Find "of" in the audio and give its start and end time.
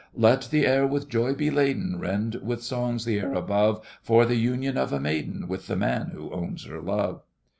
4.75-4.91